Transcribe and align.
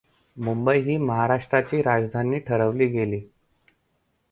मुंबई 0.37 0.79
ही 0.79 0.97
महाराष्ट्राची 0.97 1.81
राजधानी 1.81 2.39
ठरवली 2.39 2.87
गेली. 2.87 3.21